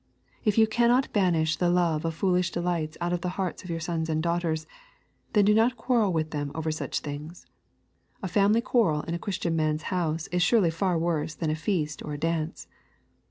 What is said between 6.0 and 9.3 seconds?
with them over such things; a family quarrel in a